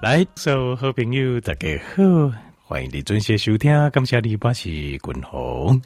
[0.00, 2.02] 来，所有好朋友大家好，
[2.64, 5.78] 欢迎你准时收听，感谢你，我是君鸿。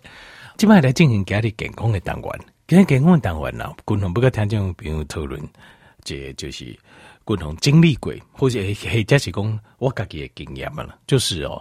[0.56, 5.42] 今晚来进行家里健康的单元，今天健康的单元呢，君鸿不跟听众朋友讨论，
[6.04, 6.64] 这就是
[7.26, 11.60] 君鸿经历过，或者或者是讲我自己的经验嘛，就是哦，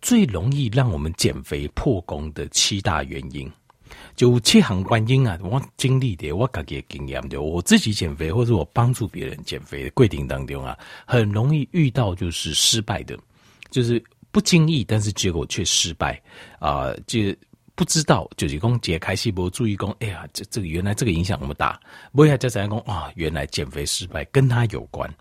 [0.00, 3.46] 最容易让我们减肥破功的七大原因。
[4.16, 13.18] 就七项原因啊，我经历的，我自己的经验的，我自己减肥或者我帮助别人减肥的过程当中啊，很容易遇到就是失败的，
[13.70, 16.20] 就是不经意，但是结果却失败
[16.60, 17.20] 啊、就
[17.74, 21.80] 不知道就是讲解开细胞，注意讲，哎呀，这这个原来这个影响那么大，
[22.12, 25.12] 不要再讲讲啊，原来减肥失败跟他有关，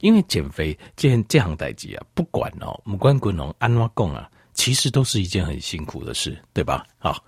[0.00, 4.28] 因为减肥这这行代志啊，不管哦，不管滚龙安怎讲啊。
[4.54, 6.86] 其实都是一件很辛苦的事，对吧？
[6.98, 7.22] 好，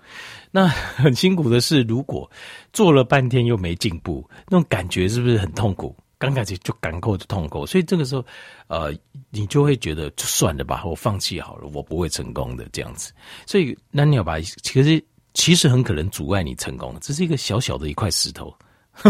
[0.51, 2.29] 那 很辛苦的事，如果
[2.71, 5.95] 做了半天又没进步，那种感觉是不是很痛苦？
[6.17, 8.25] 刚开始就赶够就痛苦，所以这个时候，
[8.67, 8.93] 呃，
[9.31, 13.11] 你就会觉得就算了吧，我放弃好了，我不会成功的这样子。
[13.45, 15.03] 所以那你要把，其实
[15.33, 18.55] 其实很可能阻碍你成功，这是一个小小的一块石头，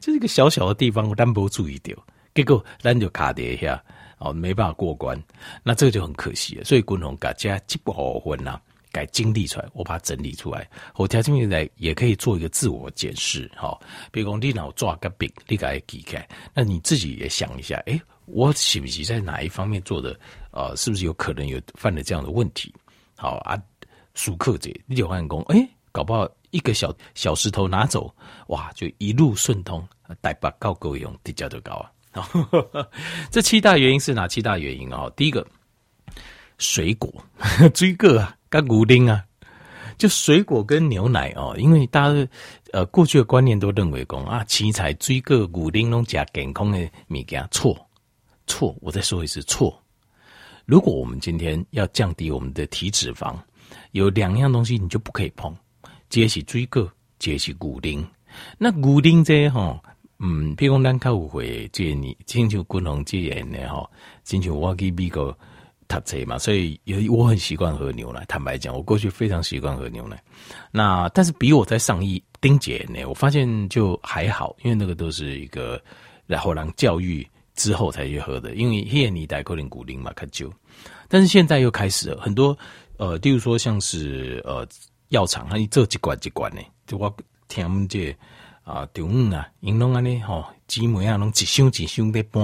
[0.00, 1.96] 这是一个小小的地方，我单不注意掉，
[2.34, 3.82] 结果咱就卡跌一下。
[4.24, 5.20] 哦，没办法过关，
[5.64, 6.60] 那这个就很可惜。
[6.64, 8.60] 所以，共同大家既不好混呐，
[8.92, 10.68] 该经历出来，我把它整理出来。
[10.94, 13.50] 我条件来也可以做一个自我检视。
[13.56, 13.80] 好，
[14.12, 16.26] 比如讲你脑抓个病，你该记开。
[16.54, 20.16] 那你自己也想一下，诶、我是不是在哪一方面做的？
[20.52, 22.72] 呃，是不是有可能有犯了这样的问题？
[23.16, 23.60] 好啊，
[24.14, 28.14] 熟客者，你就发现讲，诶、搞不好一个小小石头拿走，
[28.48, 29.84] 哇，就一路顺通，
[30.20, 31.90] 带把高够用，地价就高啊。
[33.30, 35.10] 这七大原因是哪七大原因啊？
[35.16, 35.46] 第一个，
[36.58, 37.10] 水果，
[37.72, 39.24] 追个啊，跟牛奶啊，
[39.96, 41.54] 就水果跟牛奶哦。
[41.58, 42.28] 因为大家
[42.72, 47.74] 呃过去的观念都认为讲啊，青菜、水果、牛奶拢加健康的物件，错
[48.46, 48.76] 错。
[48.80, 49.82] 我再说一次错。
[50.66, 53.34] 如果我们今天要降低我们的体脂肪，
[53.92, 55.54] 有两样东西你就不可以碰，
[56.10, 58.04] 这是水果，这是牛奶。
[58.58, 59.82] 那牛奶这哈。
[60.24, 63.90] 嗯，譬如讲，咱较有会建议，请求均衡戒烟的吼，
[64.22, 65.36] 请求我去美国
[65.88, 68.24] 读册嘛，所以有我很习惯喝牛奶。
[68.28, 70.22] 坦白讲，我过去非常习惯喝牛奶。
[70.70, 75.82] 那但是比我在上一丁姐呢，我发现就还好，因为那个都是一个
[76.24, 80.52] 然后让教育之后才去喝的，因为现你代可能古灵嘛，较久。
[81.08, 82.56] 但是现在又开始了很多
[82.96, 84.64] 呃，例如说像是呃
[85.08, 87.12] 药厂，它一做一罐一罐呢，就我
[87.48, 88.16] 听这。
[88.64, 92.42] 啊，中午啊，因拢安尼吼，姊妹啊，拢一箱一箱的搬，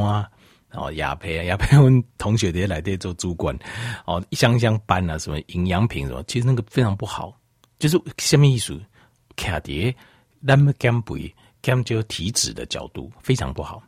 [0.73, 3.56] 哦，业配啊，业配，阮同学在内底做主管，
[4.05, 7.39] 哦，一箱一箱搬啊，什么营养品什么，其实那个非常不好，
[7.79, 8.81] 就是什么意思？
[9.37, 9.95] 卡碟
[10.45, 13.81] 咱们减肥减少体脂的角度非常不好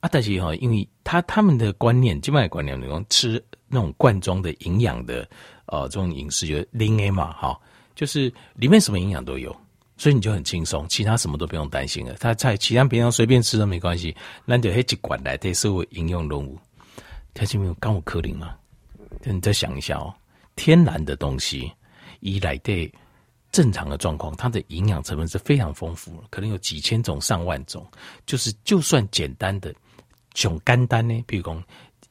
[0.00, 0.08] 啊。
[0.12, 5.26] 但是哈，因为他他们的观念，基本的观念，那种吃那种罐装的营养的，
[5.64, 7.58] 呃，这种饮食就零 A 嘛，哈，
[7.94, 9.56] 就是里面什么营养都有。
[9.96, 12.14] 所以你就很轻松，其他什么都不用担心了。
[12.14, 14.14] 他菜其他平常随便吃都没关系，
[14.44, 16.58] 那就黑几管来对社会应用任务。
[17.32, 18.54] 他是没有刚我科林吗？
[19.24, 20.14] 你再想一下哦，
[20.54, 21.72] 天然的东西，
[22.20, 22.92] 以来对
[23.50, 27.86] 正常的状况，它的营养成分是非常丰富，可能有几千种、上万种。
[28.26, 29.74] 就是就算简单的，
[30.34, 31.64] 种肝单呢，比如讲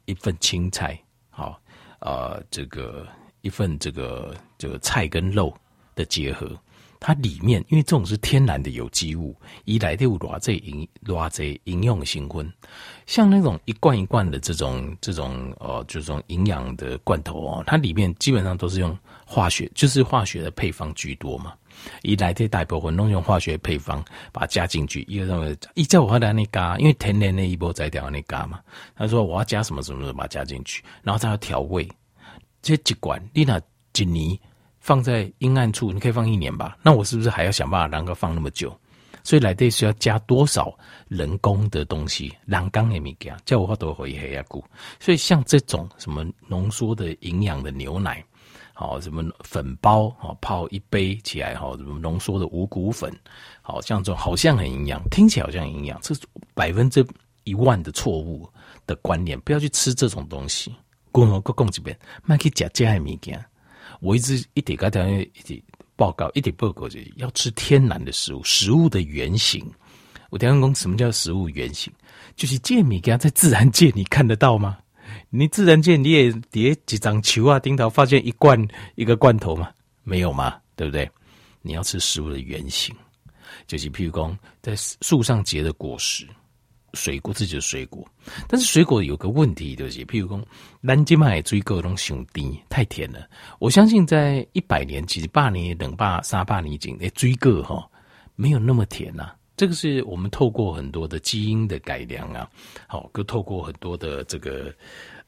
[0.06, 1.60] 一份青菜，好，
[2.00, 3.06] 呃，这个
[3.42, 5.56] 一份这个这个菜跟肉
[5.94, 6.58] 的结合。
[7.00, 9.34] 它里面，因为这种是天然的有机物，
[9.64, 12.52] 一来就偌这营偌这营养成分，
[13.06, 21.52] 像那种一罐一罐的这种这种呃，这种营养的罐头哦，它里面基本上都是用化学，就是化学的配方居多嘛。
[22.02, 24.02] 一来这大部分弄用化学配方
[24.32, 28.60] 把它加进去，一个认为一叫我的那加，因为天然那一波再调那加嘛。
[28.94, 31.88] 他说我要加什么什么什么，把它加进去，然后再要调味。
[32.62, 33.60] 这几罐你那
[33.92, 34.38] 几年。
[34.86, 36.78] 放在阴暗处，你可以放一年吧。
[36.80, 38.72] 那我是不是还要想办法让它放那么久？
[39.24, 40.72] 所以来这需要加多少
[41.08, 42.32] 人工的东西？
[42.44, 44.64] 人工的物件，叫我多回黑呀股。
[45.00, 48.24] 所以像这种什么浓缩的营养的牛奶，
[48.74, 53.12] 好什么粉包，好泡一杯起来，好什么浓缩的五谷粉，
[53.62, 56.20] 好像这种好像很营养，听起来好像营养，这是
[56.54, 57.04] 百分之
[57.42, 58.48] 一万的错误
[58.86, 59.36] 的观念。
[59.40, 60.72] 不要去吃这种东西。
[61.10, 63.44] 共同共这边，卖去假假的物件。
[64.00, 65.62] 我一直一点个条件一点
[65.96, 69.64] 报告一点报告，就要吃天然的食物，食物的原型。
[70.30, 71.92] 我听讲什么叫食物原型？
[72.34, 74.78] 就是这米给它在自然界你看得到吗？
[75.30, 78.60] 你自然界你也叠几张球啊，顶头发现一罐
[78.96, 79.70] 一个罐头吗？
[80.02, 80.56] 没有吗？
[80.74, 81.08] 对不对？
[81.62, 82.94] 你要吃食物的原型，
[83.66, 86.26] 就是譬如讲在树上结的果实，
[86.94, 88.06] 水果，自己的水果。
[88.48, 90.40] 但是水果有个问题，就是譬如说，
[90.80, 93.28] 南京买水果都太甜，太甜了。
[93.58, 97.88] 我相信在一百年、几百年、等百、三百年前，诶，水果哈
[98.34, 102.48] 没有那么甜呐、这个是我们透过很多的基因的改良啊，
[102.86, 104.74] 好，就透过很多的这个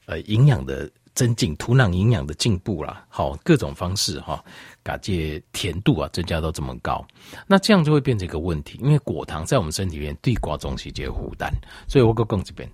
[0.06, 4.40] 呃营养的增进，土壤营养的进步啦，好，各种方式哈，
[4.84, 7.04] 把这甜度啊增加到这么高，
[7.48, 11.52] 那这样就会变成一个问题，因为果糖在我们身体里面对瓜中西结负担，
[11.88, 12.70] 所以我讲这边，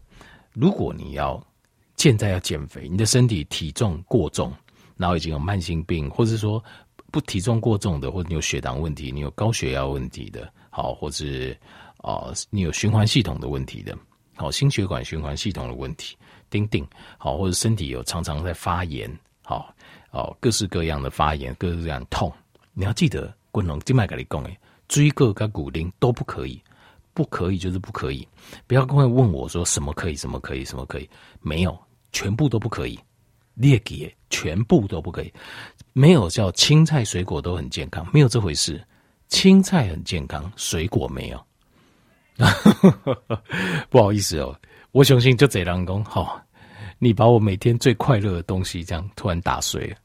[0.52, 1.42] 如果你要
[1.96, 4.52] 现在要减肥，你的身体体重过重，
[4.98, 6.62] 然后已经有慢性病，或者说
[7.10, 10.52] 不体重过重的，或者你有血糖问题，你有高血压问题的。
[10.68, 11.56] 好，或是
[11.98, 13.96] 啊、你有循环系统的问题的，
[14.34, 16.16] 好，心血管循环系统的问题，
[16.54, 16.86] 丁丁，
[17.18, 19.10] 好，或者身体有常常在发炎，
[19.42, 19.74] 好，
[20.12, 22.32] 哦，各式各样的发炎，各式各样痛，
[22.72, 24.56] 你要记得，滚龙静脉给你讲诶，
[24.86, 26.62] 椎个跟骨龄都不可以，
[27.12, 28.26] 不可以就是不可以，
[28.68, 31.10] 不要跟我问我说什么可以，什么可以，什么可以，
[31.40, 31.76] 没有，
[32.12, 32.96] 全部都不可以，
[33.54, 35.32] 列给全部都不可以，
[35.92, 38.80] 没有叫青菜水果都很健康，没有这回事。
[39.28, 41.46] 青菜很健康，水果没有。
[43.88, 44.54] 不好意思哦，
[44.90, 46.43] 我相信就这样讲，好，
[47.04, 49.96] 你把我每天最快乐的东西这样突然打碎了。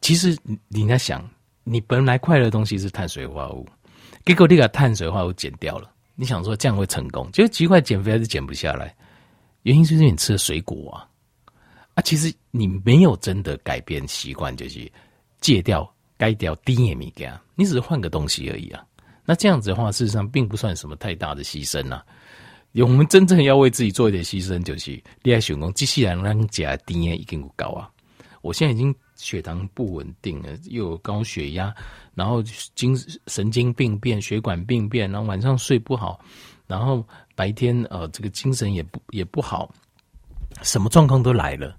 [0.00, 1.26] 其实你在想，
[1.62, 3.66] 你本来快乐的东西是碳水化合物，
[4.24, 7.30] 结果你把碳水化合物减掉了，你想说这样会成功？
[7.32, 8.92] 结果奇怪，减肥还是减不下来，
[9.62, 11.06] 原因就是你吃的水果啊。
[11.94, 14.90] 啊，其实你没有真的改变习惯，就是
[15.40, 15.88] 戒掉。
[16.18, 18.84] 该掉低盐米给啊，你只是换个东西而已啊。
[19.24, 22.04] 那这样子的话，事实上并不算什么太大的牺牲、啊。
[22.74, 27.90] 我们真正要为自己做一点牺牲，就是恋爱血功机器人让加低也已经不高啊。
[28.40, 31.72] 我现在已经血糖不稳定了，又有高血压，
[32.14, 32.42] 然后
[32.74, 32.96] 精
[33.26, 36.18] 神经病变、血管病变，然后晚上睡不好，
[36.66, 39.72] 然后白天呃这个精神也不也不好，
[40.62, 41.76] 什么状况都来了，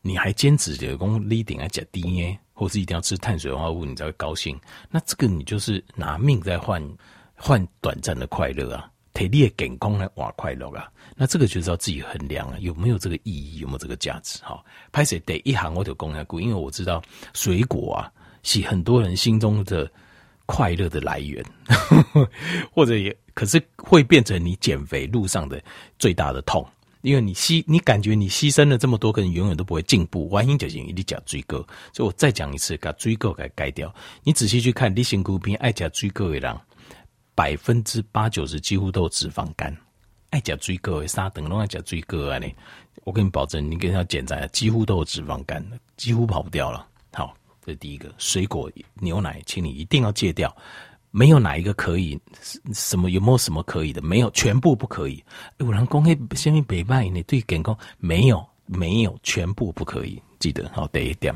[0.00, 2.38] 你还坚持着讲你一定要加低耶？
[2.54, 4.58] 或是一定要吃碳水化合物，你才会高兴。
[4.90, 6.82] 那这个你就是拿命在换
[7.36, 10.88] 换短暂的快乐啊，体力健康来换快乐啊。
[11.16, 14.38] 那这个就是要自己衡量啊，有没有这个意义，有没有这个价值？
[14.44, 14.62] 哈，
[14.92, 17.02] 拍摄第一行我就公开，因为我知道
[17.34, 18.12] 水果啊
[18.44, 19.90] 是很多人心中的
[20.46, 21.44] 快乐的来源，
[22.72, 25.60] 或者也可是会变成你减肥路上的
[25.98, 26.64] 最大的痛。
[27.02, 30.28] 因为你牺，你感觉你牺牲了这么多，可能永远都不会进步。
[30.32, 31.58] 原因就是因为你讲水果，
[31.92, 33.94] 所以我再讲一次，把水果给改掉。
[34.24, 36.56] 你仔细去看，你身躯边爱讲水果的人，
[37.38, 39.72] 百分之八九十几乎都有脂肪肝。
[40.30, 42.38] 爱讲水果的三等都爱讲水果啊！
[42.40, 42.52] 你，
[43.04, 45.64] 我跟你保证，你跟他检查，几乎都有脂肪肝，
[45.96, 46.84] 几乎跑不掉了。
[47.12, 47.32] 好，
[47.64, 50.52] 这是第一个，水果、牛奶，请你一定要戒掉。
[51.12, 52.18] 没有哪一个可以，
[52.74, 54.02] 什么有没有什么可以的？
[54.02, 55.22] 没有，全部不可以。
[55.58, 60.20] 有人讲黑下面北拜你对健康没有没有，全部不可以。
[60.40, 61.32] 记得好第一点。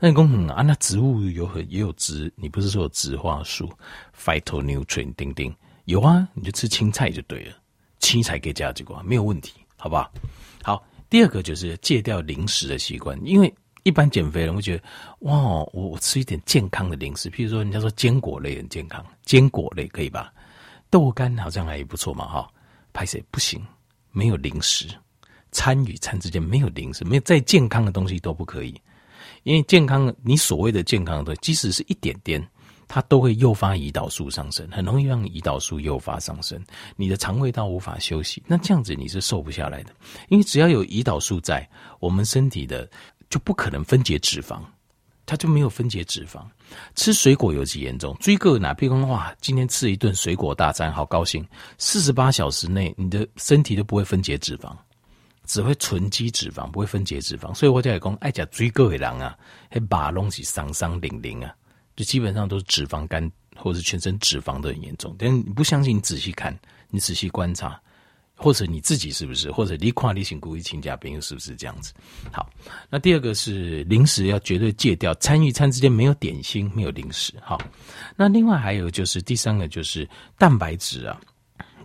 [0.00, 3.70] 那你讲嗯啊，那植物有很也有植，你不是说有植化素
[4.18, 5.54] ，phytonutrient 丁丁
[5.84, 7.54] 有啊，你就吃青菜就对了，
[7.98, 10.10] 青菜给加这个没有问题，好不好？
[10.62, 13.54] 好，第二个就是戒掉零食的习惯，因为。
[13.82, 14.84] 一般减肥人会觉得，
[15.20, 20.30] 哇，我我吃一点健康的零食，譬如说人家说坚果类很健康，坚果类可以吧？
[20.90, 22.46] 豆干好像还不错嘛，哈。
[22.92, 23.58] 拍谁不行？
[24.12, 24.86] 没有零食，
[25.50, 28.78] 餐与餐之间没有零食，没有再健康的东西都不可以，
[29.42, 32.46] 因为健康，你所谓的健康的，即使是一点点，
[32.86, 36.62] 它都会诱发胰岛素上升，很容易让胰岛素诱发上升，
[36.96, 39.92] 你的肠胃道无法休息，那这样子你是瘦不下来的，
[40.28, 41.68] 因为只要有胰岛素在，
[41.98, 42.88] 我们身体的。
[43.30, 44.60] 就不可能分解脂肪，
[45.24, 46.42] 它就没有分解脂肪。
[46.96, 48.74] 吃水果尤其严重，追个哪？
[48.74, 51.46] 比如说哇，今天吃一顿水果大餐，好高兴。
[51.78, 54.76] 四十八小时内，你的身体都不会分解脂肪，
[55.50, 57.52] 只会囤积脂肪，不会分解脂肪。
[57.52, 59.36] 所以我就讲，爱讲追个的人啊，
[59.68, 61.52] 还把东西伤伤零零啊，
[61.96, 65.12] 就基本上都是脂肪肝，或是全身脂肪都很严重。
[65.18, 66.56] 但你不相信，你仔细看，
[66.88, 67.80] 你仔细观察。
[68.42, 69.50] 或者你自己是不是？
[69.50, 71.92] 或者你跨你行故意请假朋友是不是这样子？
[72.32, 72.48] 好，
[72.88, 77.34] 那第二个是零食要绝对戒掉，餐与餐之间没有点心，没有零食。
[77.42, 77.60] 好，
[78.16, 81.20] 那另外还有就是第三个就是蛋白质啊，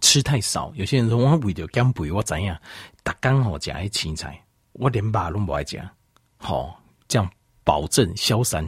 [0.05, 0.71] 吃太少。
[0.75, 2.55] 有些人说我为了减肥，我怎样？
[3.01, 4.39] 打刚好加一青菜，
[4.73, 5.91] 我连肉都不爱加。
[6.37, 7.27] 好，这样
[7.63, 8.63] 保证消散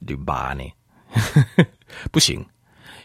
[0.00, 0.62] 淋巴呢？
[2.12, 2.44] 不行，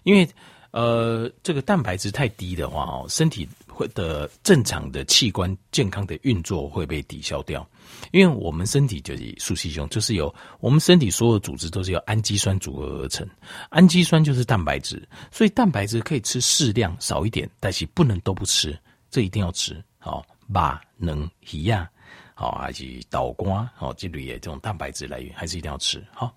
[0.04, 0.28] 因为
[0.72, 3.88] 呃，这个蛋白质太低的话哦，身体会。
[3.96, 7.66] 的正常的器官健康的运作会被抵消掉，
[8.12, 13.28] 因为我们身体就是素细胸，就是由我们身体所有组织都是由氨基酸组合而成，
[13.70, 18.78] 氨基酸就是蛋白质，所以蛋白质可以吃适量少一点，但是不能都不吃，
[19.10, 19.82] 这一定要吃。
[19.98, 20.62] 好，肉、
[20.98, 21.90] 能、鱼呀，
[22.34, 26.04] 好，还是豆干，好，这类的这种蛋白质来源，还是一定要吃。
[26.14, 26.34] 好，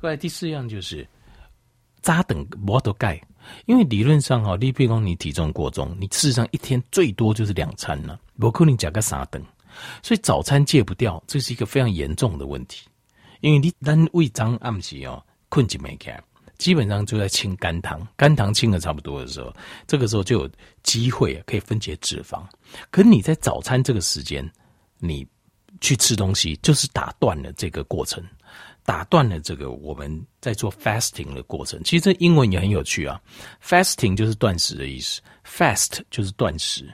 [0.00, 1.06] 过来第四样就是
[2.02, 3.20] 扎等摩多钙，
[3.66, 9.42] 因为理论上哈，你比如说你体重过重，你事实上一天最多就是两餐了，不可能加个三顿，
[10.02, 12.86] 所以早餐戒不掉，这是一个非常严重的问题。
[13.40, 16.18] 因为你单胃脏暗时哦，困就没开。
[16.58, 19.52] 基本上就在清肝糖，肝糖清的差不多的时候，
[19.86, 20.50] 这个时候就有
[20.82, 22.42] 机会可以分解脂肪。
[22.90, 24.50] 可你在早餐这个时间，
[24.98, 25.26] 你
[25.82, 28.24] 去吃东西，就是打断了这个过程，
[28.86, 31.78] 打断了这个我们在做 fasting 的过程。
[31.84, 33.20] 其实这英文也很有趣啊
[33.62, 36.90] ，fasting 就是断食的意思，fast 就是断食。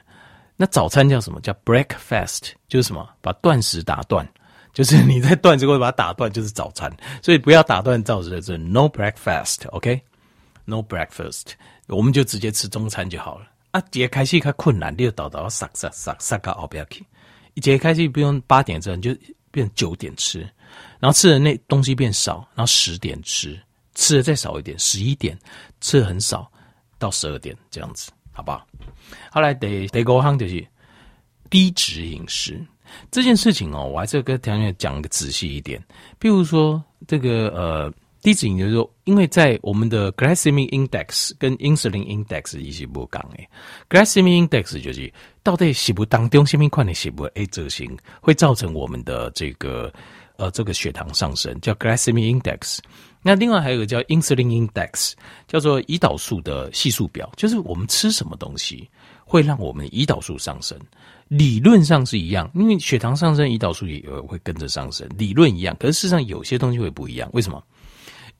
[0.55, 1.39] 那早餐叫什么？
[1.41, 3.07] 叫 breakfast，就是什么？
[3.21, 4.27] 把断食打断。
[4.73, 6.91] 就是你在断食过后把它打断，就是早餐，
[7.21, 11.51] 所以不要打断造成的这 no breakfast，OK，no breakfast，
[11.89, 13.45] 我们就直接吃中餐就好了。
[13.69, 17.05] 啊，解开始较困难，你就倒倒撒撒撒撒个后边去。
[17.53, 19.15] 一解开始不用八点之后，你就
[19.51, 20.39] 变九点吃，
[20.99, 23.55] 然后吃的那东西变少，然后十点吃，
[23.93, 25.37] 吃的再少一点，十一点
[25.81, 26.51] 吃的很少，
[26.97, 28.67] 到十二点这样子，好不好？
[29.31, 30.65] 后来第第五项就是
[31.49, 32.59] 低脂饮食。
[33.09, 35.81] 这件事情哦，我还是跟条件讲的仔细一点。
[36.19, 43.49] 比如说，这个呃，低脂饮食，说，因为在我们的 glycemic index 跟 insulin index 一起不讲诶
[43.89, 45.11] ，glycemic index 就是
[45.41, 49.91] 到底食物当中什么款的食物诶，执行会造成我们的这个
[50.35, 52.77] 呃这个血糖上升，叫 glycemic index。
[53.23, 55.13] 那另外还有个叫 insulin index，
[55.47, 58.87] 叫做胰岛素的系数表，就是我们吃什么东西
[59.25, 60.77] 会让我们胰岛素上升。
[61.29, 65.09] 理论上是一样，因为血糖上升，胰岛素也会跟着上升。
[65.17, 67.27] 理论一样，可是事实上有些东西会不一样。
[67.33, 67.63] 为什么？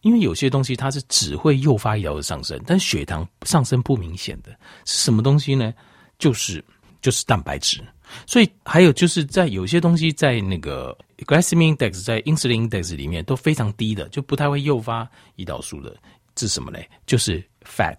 [0.02, 4.52] 因为有些东西它是只会诱发胰岛素上升，但血糖上升不明显的
[4.86, 5.74] 是什么东西呢？
[6.20, 6.64] 就是
[7.02, 7.82] 就是蛋白质。
[8.26, 15.96] 所以还有就是在有些东西在那个 glycemic index 在 insulin index 里面都非常低的，就不太会诱发胰岛素的。
[16.36, 16.80] 是什么呢？
[17.06, 17.98] 就是 fat。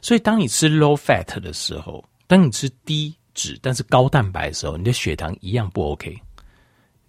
[0.00, 3.14] 所以当你吃 low fat 的时候，当你吃低。
[3.36, 6.16] 脂，但是高蛋白的时候，你的血糖一样不 OK。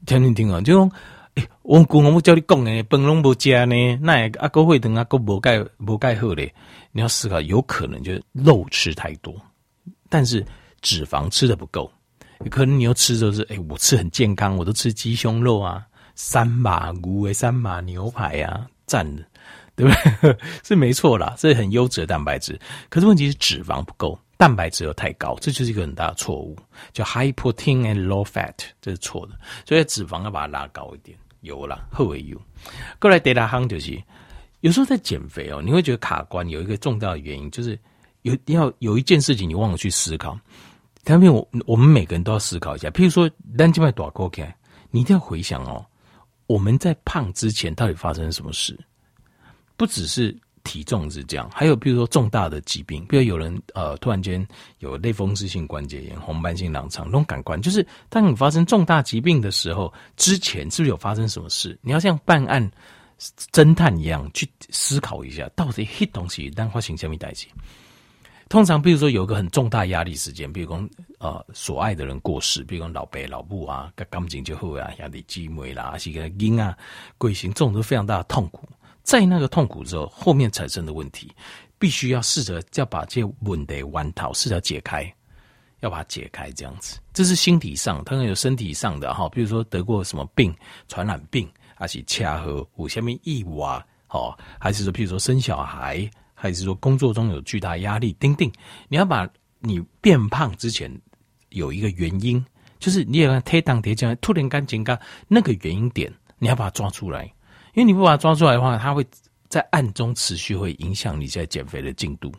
[0.08, 0.92] 听听听啊，就说，
[1.36, 6.52] 哎、欸，我叫你讲诶，饭拢不加呢，那阿哥会等阿哥无钙无钙好嘞。
[6.92, 9.40] 你要思考，有可能就是肉吃太多，
[10.10, 10.44] 但是
[10.82, 11.92] 脂肪吃的不够。
[12.50, 15.86] 可能你又吃就是，哎、我吃很健康，我都吃鸡胸肉啊，
[16.16, 19.24] 三马牛诶，三马牛排啊，赞的，
[19.76, 20.38] 对不对？
[20.64, 22.60] 是没错啦，这是很优质的蛋白质。
[22.90, 24.18] 可是问题是脂肪不够。
[24.38, 26.58] 蛋白质又太高，这就是一个很大的错误，
[26.92, 29.32] 叫 high protein and low fat，这是错的。
[29.66, 32.38] 所以脂肪要把它拉高一点，油啦，后尾油。
[33.00, 33.98] 过来第二项就是，
[34.60, 37.80] 有时候在减肥哦，你会觉得卡关，有一个重要的原因就是
[38.24, 40.38] 有要有一件事情你忘了去思考。
[41.06, 44.54] 特别我我们每个人都要思考一下，譬如说，单静脉短高开，
[44.92, 45.86] 你一定要回想哦，
[46.48, 48.78] 我们在胖之前到底发生什么事，
[49.78, 50.38] 不只是。
[50.68, 54.44] 体重是这样，还有比如说重大的疾病，比如有人呃突然间
[54.80, 61.78] 有类风湿性关节炎、红斑性狼疮那种感官，就是当你发生重大疾病的时候，之前是不是有发生什么事？
[61.84, 62.68] 你要像办案
[63.52, 67.46] 侦探一样去思考一下，到底黑东西让发生什么代志。
[68.56, 76.74] 通常比如说有个很重大压力事件，比如说呃所爱的人过世，比如说老伯老母啊，感情就好啊，兄弟姊妹啦，还是个婴啊，
[77.18, 78.66] 贵姓，这种都非常大的痛苦。
[79.04, 81.30] 在那个痛苦之后，后面产生的问题，
[81.78, 85.14] 必须要试着要把这问题弯套，试着解开，
[85.82, 86.98] 要把它解开，这样子。
[87.12, 90.56] 这是心理上，当然有身体上的哈，比如说得过什么病，
[90.88, 91.46] 传染病，
[91.76, 96.10] 还是恰和有下面意外，好，还是说，譬如说生小孩，
[96.46, 98.52] 还是说工作中有巨大压力，丁丁，
[98.88, 99.28] 你要把
[99.60, 100.92] 你变胖之前
[101.50, 102.44] 有一个原因，
[102.80, 107.26] 就是你也要推当叠加突然间增加那个原因点，你要把它抓出来。
[107.74, 109.06] 因为你不把它抓出来的话，它会
[109.50, 112.32] 在暗中持续会影响你在减肥的进度。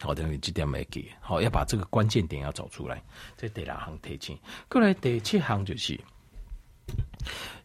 [0.00, 1.06] 好，等于这点没给。
[1.20, 3.02] 好，要把这个关键点要找出来。
[3.36, 4.38] 这第二行提醒，
[4.68, 6.00] 过来第七行就是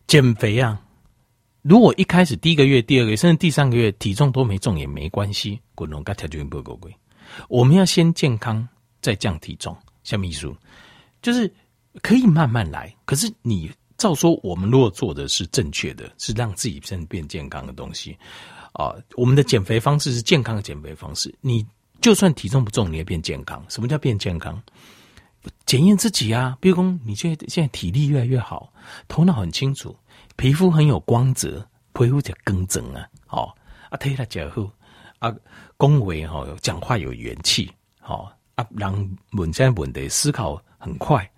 [0.07, 0.81] 减肥啊。
[1.67, 6.95] 如果一开始第一个月、第二个月甚至第三个月体重都没重也没关系，滚龙该条件不够贵。
[7.49, 8.67] 我们要先健康
[9.01, 10.55] 再降体重，像秘书
[11.23, 11.51] 就是
[12.03, 12.95] 可以慢慢来。
[13.05, 13.71] 可是你。
[13.97, 18.15] 照说，我们如果做的是正确的，是让自己变变健康的东西
[18.73, 21.33] 啊，我们的减肥方式是健康的减肥方式。
[21.39, 21.65] 你
[22.01, 23.65] 就算体重不重，你也变健康。
[23.69, 24.61] 什么叫变健康？
[25.65, 28.71] 检验自己啊，比如说你现在现在体力越来越好，
[29.07, 29.95] 头脑很清楚，
[30.35, 33.53] 皮肤很有光泽，皮肤就更整啊，哦
[33.89, 34.69] 啊，体力较好
[35.19, 35.33] 啊，
[35.77, 38.93] 恭维哈，讲话有元气，好啊，让
[39.33, 41.29] 稳在稳的思考很快，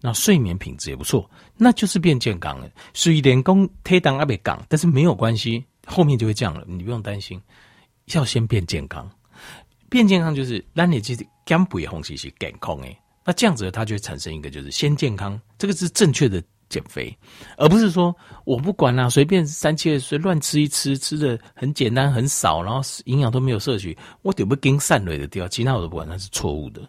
[0.00, 2.70] 那睡眠品质也不错，那就是变健康了。
[2.92, 7.40] 虽然讲体重还没降，但是没有关系，后面就会降了，你不用担心。
[8.12, 9.10] 要先变健康，
[9.88, 12.94] 变健康就是让你自己减肥的方式是健康诶。
[13.24, 17.16] 那这样子它就会产生一个就是先健康，这个是正确的减肥，
[17.56, 26.82] 而不是说我不管啦、啊，随便三七二十乱吃一吃，吃的很简单很少，然后营养都没有摄取，我就不跟散累的掉，其他我都不管，那是错误的。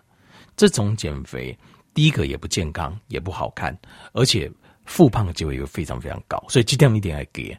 [0.57, 1.57] 这种减肥，
[1.93, 3.77] 第一个也不健康，也不好看，
[4.13, 4.51] 而且
[4.85, 7.55] 复胖的机会又非常非常高，所以这样一定要给，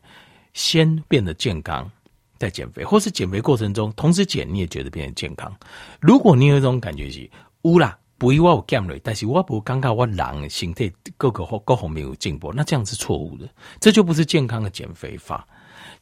[0.55, 1.91] 先变得健康
[2.39, 5.55] 再减肥，或是减肥过程中同时减，你也觉得变得健康。
[6.01, 7.31] 如果你有一种感觉是
[7.63, 7.97] 乌啦。
[8.19, 13.47] 不意外我减了，但是我不尴尬，我人身体各个各方面有进步，那这样是错误的，
[13.79, 15.47] 这就不是健康的减肥法。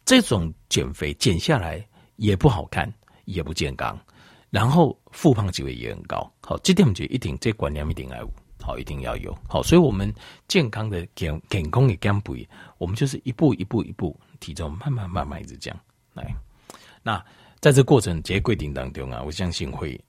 [0.05, 1.85] 这种减肥减下来
[2.17, 2.93] 也不好看，
[3.25, 3.99] 也不健康，
[4.51, 6.31] 然后复胖机会也很高。
[6.41, 8.31] 好，这点我们就一定这观念一定要有，
[8.63, 9.37] 好，一定要有。
[9.49, 10.15] 好，所以我们
[10.47, 15.77] 健康的减健康的减肥，我们就是一步一步一步，体重慢慢慢慢一直降
[16.13, 16.33] 来。
[17.03, 17.21] 那
[17.59, 20.01] 在这过程这规定当中啊，我相信会。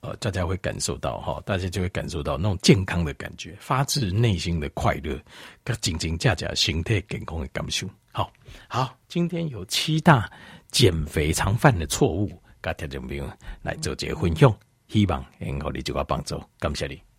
[0.00, 5.20] 呃，大家会感受到哈，大家就会感受到那种健康的感觉，发自内心的快乐，
[5.62, 7.86] 跟真真假假心态健康的感受。
[8.10, 8.32] 好，
[8.66, 10.30] 好，今天有七大
[10.70, 12.30] 减肥常犯的错误，
[12.60, 13.30] 跟听众朋友
[13.62, 14.50] 来做这个分享，
[14.88, 17.09] 希望能够你这个帮助，感谢你。